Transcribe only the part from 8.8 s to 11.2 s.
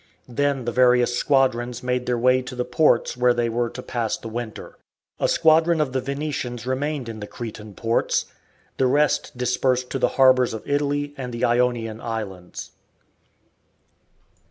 rest dispersed to the harbours of Italy